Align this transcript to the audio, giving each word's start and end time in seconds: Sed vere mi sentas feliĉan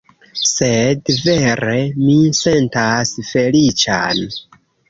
Sed 0.51 1.11
vere 1.25 1.75
mi 2.07 2.17
sentas 2.41 3.15
feliĉan 3.31 4.27